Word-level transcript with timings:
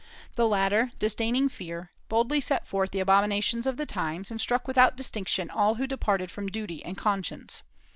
The 0.33 0.47
latter, 0.47 0.93
disdaining 0.97 1.47
fear, 1.49 1.91
boldly 2.09 2.41
set 2.41 2.65
forth 2.65 2.89
the 2.89 2.99
abominations 3.01 3.67
of 3.67 3.77
the 3.77 3.85
times, 3.85 4.31
and 4.31 4.41
struck 4.41 4.67
without 4.67 4.95
distinction 4.97 5.51
all 5.51 5.75
who 5.75 5.85
departed 5.85 6.31
from 6.31 6.47
duty 6.47 6.83
and 6.83 6.97
conscience. 6.97 7.61